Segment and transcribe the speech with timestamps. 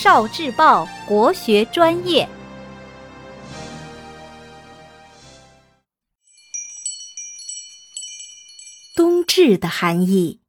[0.00, 2.28] 少智报国学专业。
[8.94, 10.40] 冬至的含义：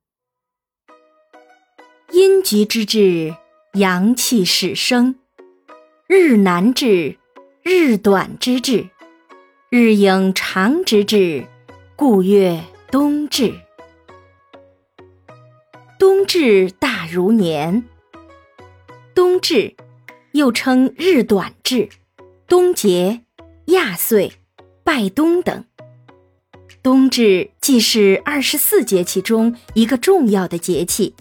[2.12, 3.36] 阴极之至，
[3.74, 5.16] 阳气始生；
[6.06, 7.18] 日南至，
[7.64, 8.88] 日短之至，
[9.72, 11.48] 日影长之至，
[11.96, 13.56] 故曰冬至。
[15.98, 17.84] 冬至大如年。
[19.40, 19.76] 至
[20.34, 21.90] 又称日短至、
[22.48, 23.22] 冬节、
[23.66, 24.34] 亚岁、
[24.84, 25.66] 拜冬等。
[26.82, 31.14] 冬至既是二十四节气中一个重要的节气，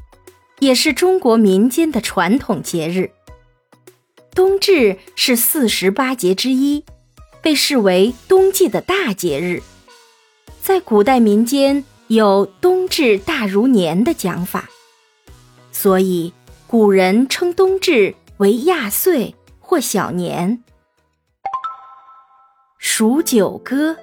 [0.61, 3.11] 也是中国民间的传统节日。
[4.35, 6.85] 冬至是四十八节之一，
[7.43, 9.63] 被视为冬季的大节日。
[10.63, 14.69] 在古代民间有“冬至大如年”的讲法，
[15.73, 16.33] 所以。
[16.71, 20.63] 古人称冬至为亚岁或小年。
[22.77, 23.97] 数九歌：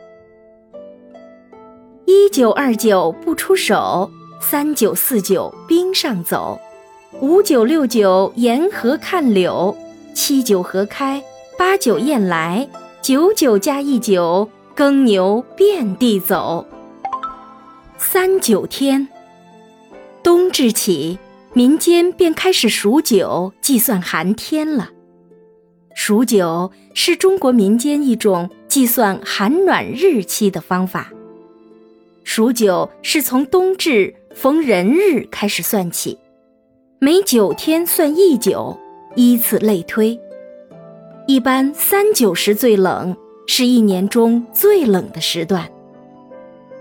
[2.06, 4.10] 一九二九不出手，
[4.42, 6.60] 三九四九冰上走，
[7.22, 9.78] 五九六九沿河看柳，
[10.16, 11.24] 七九河开，
[11.60, 12.68] 八九雁来，
[13.00, 16.66] 九九加一九耕牛遍地走。
[18.00, 19.08] 三九天，
[20.24, 21.20] 冬至起。
[21.58, 24.90] 民间便开始数九计算寒天了。
[25.94, 31.14] 数九是中国民间一种计算寒暖日期的方法。
[32.26, 36.20] 数九是从冬至逢人日开始算起，
[37.00, 38.78] 每九天算一九，
[39.16, 40.20] 依次类推。
[41.26, 43.16] 一般三九时最冷，
[43.48, 45.66] 是一年中最冷的时段。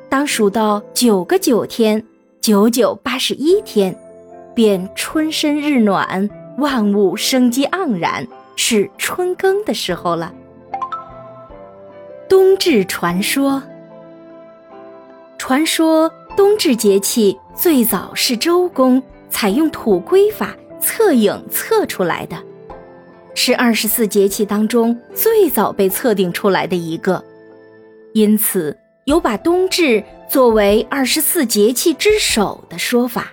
[0.08, 2.04] 当数到九个九天，
[2.40, 3.96] 九九八十一天。
[4.54, 10.32] 便春深日暖，万物生机盎然，是春耕的时候了。
[12.28, 13.62] 冬至传说，
[15.36, 22.36] 传说冬至节气最早是周公采用土圭法测影测出来的，
[23.34, 27.22] 是二十四节气当中最早被测定出来的一个，
[28.14, 33.32] 因此有把冬至作为二十四节气之首的说法。